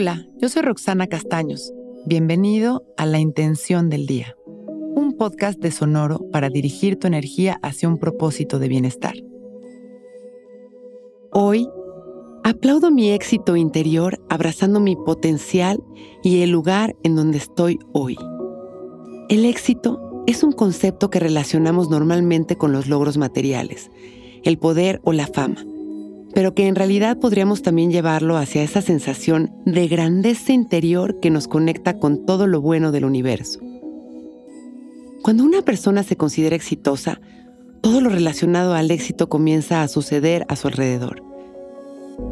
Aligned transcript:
Hola, 0.00 0.26
yo 0.38 0.48
soy 0.48 0.62
Roxana 0.62 1.08
Castaños. 1.08 1.74
Bienvenido 2.06 2.86
a 2.96 3.04
La 3.04 3.18
Intención 3.18 3.90
del 3.90 4.06
Día, 4.06 4.34
un 4.46 5.14
podcast 5.18 5.58
de 5.58 5.70
Sonoro 5.70 6.20
para 6.32 6.48
dirigir 6.48 6.96
tu 6.96 7.06
energía 7.06 7.58
hacia 7.62 7.86
un 7.86 7.98
propósito 7.98 8.58
de 8.58 8.68
bienestar. 8.68 9.12
Hoy, 11.32 11.68
aplaudo 12.44 12.90
mi 12.90 13.10
éxito 13.10 13.56
interior 13.56 14.18
abrazando 14.30 14.80
mi 14.80 14.96
potencial 14.96 15.82
y 16.22 16.40
el 16.40 16.48
lugar 16.48 16.96
en 17.02 17.14
donde 17.14 17.36
estoy 17.36 17.78
hoy. 17.92 18.16
El 19.28 19.44
éxito 19.44 20.24
es 20.26 20.42
un 20.42 20.52
concepto 20.52 21.10
que 21.10 21.20
relacionamos 21.20 21.90
normalmente 21.90 22.56
con 22.56 22.72
los 22.72 22.88
logros 22.88 23.18
materiales, 23.18 23.90
el 24.44 24.56
poder 24.56 25.02
o 25.04 25.12
la 25.12 25.26
fama 25.26 25.62
pero 26.34 26.54
que 26.54 26.66
en 26.66 26.76
realidad 26.76 27.18
podríamos 27.18 27.62
también 27.62 27.90
llevarlo 27.90 28.36
hacia 28.36 28.62
esa 28.62 28.82
sensación 28.82 29.52
de 29.64 29.88
grandeza 29.88 30.52
interior 30.52 31.18
que 31.20 31.30
nos 31.30 31.48
conecta 31.48 31.98
con 31.98 32.24
todo 32.24 32.46
lo 32.46 32.60
bueno 32.60 32.92
del 32.92 33.04
universo. 33.04 33.60
Cuando 35.22 35.44
una 35.44 35.62
persona 35.62 36.02
se 36.02 36.16
considera 36.16 36.56
exitosa, 36.56 37.20
todo 37.80 38.00
lo 38.00 38.10
relacionado 38.10 38.74
al 38.74 38.90
éxito 38.90 39.28
comienza 39.28 39.82
a 39.82 39.88
suceder 39.88 40.44
a 40.48 40.56
su 40.56 40.68
alrededor. 40.68 41.22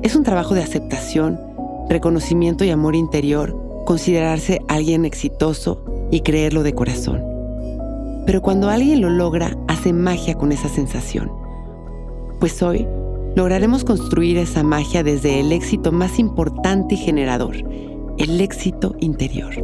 Es 0.03 0.15
un 0.15 0.23
trabajo 0.23 0.55
de 0.55 0.63
aceptación, 0.63 1.41
reconocimiento 1.89 2.65
y 2.65 2.71
amor 2.71 2.95
interior 2.95 3.69
considerarse 3.89 4.61
alguien 4.69 5.07
exitoso 5.07 5.83
y 6.11 6.21
creerlo 6.21 6.63
de 6.63 6.75
corazón. 6.75 7.23
Pero 8.27 8.43
cuando 8.43 8.69
alguien 8.69 9.01
lo 9.01 9.09
logra, 9.09 9.57
hace 9.67 9.95
magia 9.95 10.35
con 10.35 10.53
esa 10.53 10.69
sensación. 10.69 11.33
Pues 12.39 12.63
hoy 12.63 12.87
lograremos 13.39 13.85
construir 13.85 14.37
esa 14.37 14.65
magia 14.65 15.05
desde 15.05 15.39
el 15.39 15.53
éxito 15.53 15.93
más 15.93 16.19
importante 16.19 16.97
y 16.97 16.99
generador, 16.99 17.55
el 18.19 18.41
éxito 18.41 18.97
interior. 18.99 19.55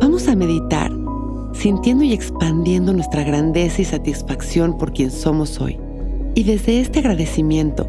Vamos 0.00 0.28
a 0.28 0.36
meditar 0.36 0.92
sintiendo 1.54 2.04
y 2.04 2.12
expandiendo 2.12 2.92
nuestra 2.92 3.24
grandeza 3.24 3.82
y 3.82 3.84
satisfacción 3.84 4.78
por 4.78 4.92
quien 4.92 5.10
somos 5.10 5.60
hoy. 5.60 5.76
Y 6.36 6.44
desde 6.44 6.78
este 6.78 7.00
agradecimiento, 7.00 7.88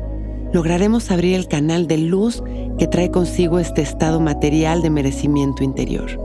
lograremos 0.54 1.12
abrir 1.12 1.36
el 1.36 1.48
canal 1.48 1.86
de 1.86 2.00
luz 2.00 2.42
que 2.80 2.88
trae 2.88 3.12
consigo 3.12 3.60
este 3.60 3.84
estado 3.84 4.20
material 4.20 4.82
de 4.82 4.90
merecimiento 4.90 5.64
interior. 5.64 6.20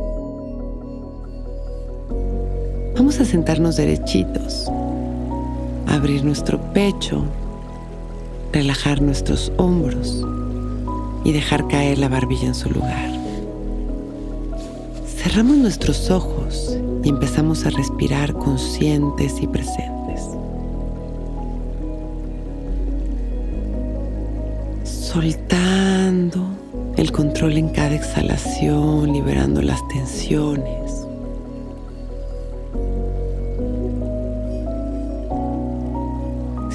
Vamos 2.97 3.21
a 3.21 3.27
sentarnos 3.27 3.77
derechitos, 3.77 4.73
abrir 5.87 6.25
nuestro 6.25 6.59
pecho 6.73 7.27
relajar 8.53 9.01
nuestros 9.01 9.53
hombros 9.57 10.25
y 11.25 11.33
dejar 11.33 11.69
caer 11.69 11.99
la 11.99 12.09
barbilla 12.09 12.49
en 12.49 12.55
su 12.55 12.71
lugar. 12.71 13.11
Cerramos 15.23 15.57
nuestros 15.57 16.11
ojos 16.11 16.77
y 17.05 17.09
empezamos 17.09 17.67
a 17.67 17.71
respirar 17.71 18.33
conscientes 18.35 19.41
y 19.41 19.47
presentes. 19.47 20.23
Soltando 24.85 26.47
el 26.97 27.13
control 27.13 27.57
en 27.59 27.69
cada 27.71 27.95
exhalación, 27.95 29.13
liberando 29.13 29.63
las 29.63 29.87
tensiones. 29.89 30.80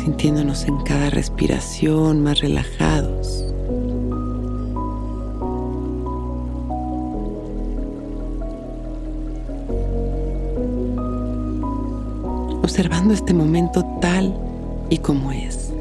Sintiéndonos 0.05 0.65
en 0.65 0.77
cada 0.83 1.09
respiración 1.09 2.21
más 2.21 2.39
relajados. 2.39 3.43
Observando 12.61 13.15
este 13.15 13.33
momento 13.33 13.83
tal 13.99 14.37
y 14.91 14.99
como 14.99 15.31
es. 15.31 15.71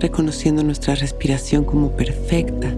reconociendo 0.00 0.62
nuestra 0.62 0.94
respiración 0.94 1.64
como 1.64 1.90
perfecta 1.90 2.72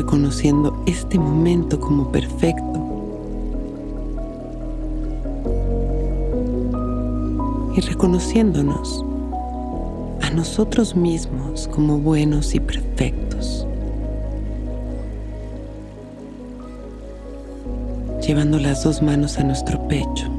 reconociendo 0.00 0.82
este 0.86 1.18
momento 1.18 1.78
como 1.78 2.10
perfecto. 2.10 2.64
Y 7.76 7.80
reconociéndonos 7.82 9.04
a 10.22 10.30
nosotros 10.30 10.96
mismos 10.96 11.68
como 11.68 11.98
buenos 11.98 12.54
y 12.54 12.60
perfectos. 12.60 13.66
Llevando 18.26 18.58
las 18.58 18.82
dos 18.82 19.02
manos 19.02 19.36
a 19.38 19.44
nuestro 19.44 19.86
pecho 19.86 20.30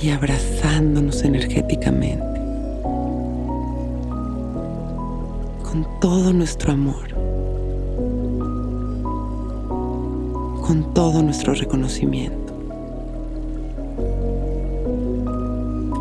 y 0.00 0.10
abrazándonos 0.10 1.24
energéticamente. 1.24 2.31
Con 5.72 5.86
todo 6.00 6.34
nuestro 6.34 6.72
amor, 6.72 7.08
con 10.66 10.92
todo 10.92 11.22
nuestro 11.22 11.54
reconocimiento. 11.54 12.52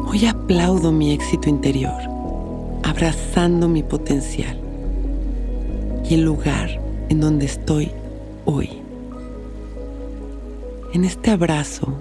Hoy 0.10 0.26
aplaudo 0.26 0.92
mi 0.92 1.14
éxito 1.14 1.50
interior, 1.50 2.02
abrazando 2.84 3.70
mi 3.70 3.82
potencial 3.82 4.60
y 6.04 6.16
el 6.16 6.24
lugar 6.24 6.70
en 7.08 7.22
donde 7.22 7.46
estoy 7.46 7.94
hoy. 8.44 8.72
En 10.94 11.06
este 11.06 11.32
abrazo 11.32 11.94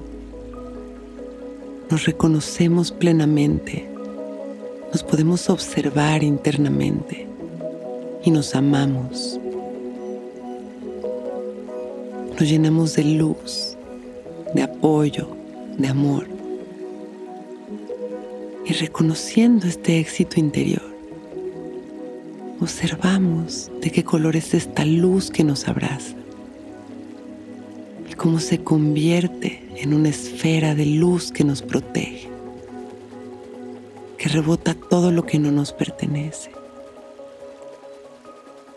nos 1.88 2.04
reconocemos 2.04 2.90
plenamente, 2.90 3.88
nos 4.92 5.04
podemos 5.04 5.48
observar 5.48 6.24
internamente 6.24 7.29
y 8.22 8.30
nos 8.30 8.54
amamos. 8.54 9.40
Nos 12.38 12.48
llenamos 12.48 12.94
de 12.94 13.04
luz, 13.04 13.76
de 14.54 14.62
apoyo, 14.62 15.28
de 15.78 15.88
amor. 15.88 16.26
Y 18.64 18.72
reconociendo 18.74 19.66
este 19.66 19.98
éxito 19.98 20.38
interior, 20.38 20.82
observamos 22.60 23.70
de 23.80 23.90
qué 23.90 24.04
color 24.04 24.36
es 24.36 24.54
esta 24.54 24.84
luz 24.84 25.30
que 25.30 25.44
nos 25.44 25.66
abraza 25.66 26.14
y 28.08 28.14
cómo 28.14 28.38
se 28.38 28.62
convierte 28.62 29.62
en 29.76 29.94
una 29.94 30.10
esfera 30.10 30.74
de 30.74 30.86
luz 30.86 31.32
que 31.32 31.42
nos 31.42 31.62
protege, 31.62 32.28
que 34.18 34.28
rebota 34.28 34.74
todo 34.74 35.10
lo 35.10 35.24
que 35.24 35.38
no 35.38 35.50
nos 35.50 35.72
pertenece 35.72 36.59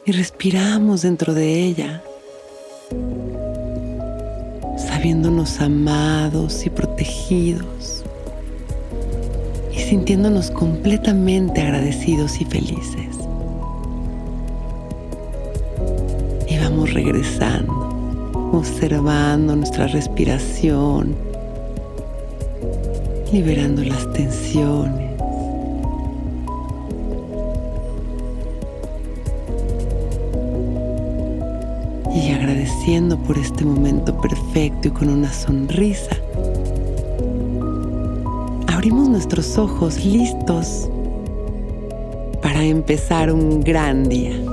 y 0.05 0.11
respiramos 0.11 1.03
dentro 1.03 1.33
de 1.33 1.63
ella, 1.63 2.03
sabiéndonos 4.77 5.61
amados 5.61 6.65
y 6.65 6.69
protegidos 6.69 8.03
y 9.71 9.79
sintiéndonos 9.79 10.51
completamente 10.51 11.61
agradecidos 11.61 12.41
y 12.41 12.45
felices. 12.45 13.17
Y 16.49 16.57
vamos 16.59 16.93
regresando, 16.93 18.49
observando 18.51 19.55
nuestra 19.55 19.87
respiración, 19.87 21.15
liberando 23.31 23.83
las 23.83 24.11
tensiones 24.11 25.12
por 33.25 33.37
este 33.37 33.63
momento 33.63 34.19
perfecto 34.19 34.89
y 34.89 34.91
con 34.91 35.07
una 35.07 35.31
sonrisa, 35.31 36.17
abrimos 38.67 39.07
nuestros 39.07 39.57
ojos 39.57 40.03
listos 40.03 40.89
para 42.41 42.61
empezar 42.61 43.31
un 43.31 43.61
gran 43.61 44.09
día. 44.09 44.52